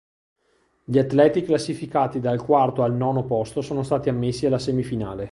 [0.83, 5.29] Gli atleti classificati dal quarto al nono posto sono stati ammessi alla semifinale.